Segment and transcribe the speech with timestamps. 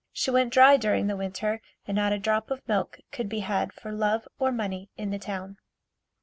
[0.11, 3.71] She went dry during the winter and not a drop of milk could be had
[3.71, 5.57] for love or money in the town.